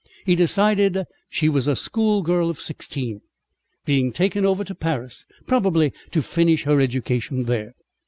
[0.25, 3.21] He decided that she was a schoolgirl of sixteen,
[3.85, 7.75] being taken over to Paris, probably to finish her education there.